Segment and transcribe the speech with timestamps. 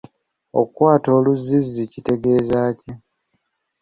[0.59, 2.91] Okukwata oluzzizzi kitegeeza ki?